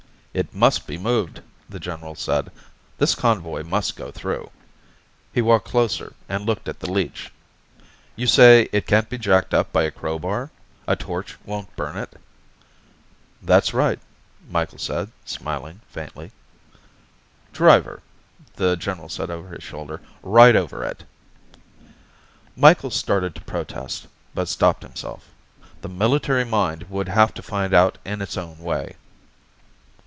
[0.33, 2.51] "It must be moved," the general said.
[2.99, 4.49] "This convoy must go through."
[5.33, 7.33] He walked closer and looked at the leech.
[8.15, 10.49] "You say it can't be jacked up by a crowbar?
[10.87, 12.17] A torch won't burn it?"
[13.41, 13.99] "That's right,"
[14.49, 16.31] Micheals said, smiling faintly.
[17.51, 18.01] "Driver,"
[18.55, 19.99] the general said over his shoulder.
[20.23, 21.03] "Ride over it."
[22.55, 25.27] Micheals started to protest, but stopped himself.
[25.81, 28.95] The military mind would have to find out in its own way.